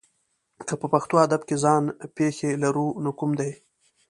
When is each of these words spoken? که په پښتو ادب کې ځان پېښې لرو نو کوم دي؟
که 0.67 0.73
په 0.81 0.85
پښتو 0.93 1.15
ادب 1.25 1.41
کې 1.47 1.55
ځان 1.63 1.83
پېښې 2.17 2.49
لرو 2.63 2.87
نو 3.03 3.11
کوم 3.19 3.31
دي؟ 3.39 3.51